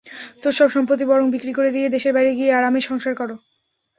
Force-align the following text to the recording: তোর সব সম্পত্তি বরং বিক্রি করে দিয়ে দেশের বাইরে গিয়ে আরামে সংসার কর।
তোর 0.43 0.51
সব 0.51 0.69
সম্পত্তি 0.69 1.05
বরং 1.05 1.25
বিক্রি 1.31 1.51
করে 1.53 1.69
দিয়ে 1.71 1.87
দেশের 1.89 2.13
বাইরে 2.13 2.31
গিয়ে 2.35 2.51
আরামে 2.53 2.81
সংসার 2.81 3.13
কর। 3.15 3.29